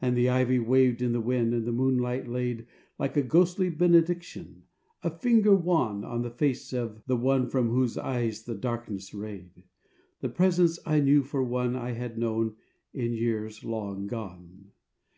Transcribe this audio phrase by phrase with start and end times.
[0.00, 2.66] And the ivy waved in the wind and the moonlight laid,
[2.98, 4.62] Like a ghostly benediction,
[5.02, 9.64] a finger wan On the face of the one from whose eyes the darkness rayed,
[10.22, 12.56] The presence I knew for one I had known
[12.94, 14.70] in the years long gone.